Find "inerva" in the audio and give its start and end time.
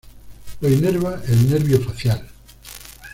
0.67-1.21